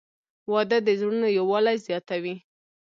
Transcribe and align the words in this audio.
•واده 0.51 0.77
د 0.83 0.89
زړونو 0.99 1.27
یووالی 1.37 1.77
زیاتوي. 1.87 2.35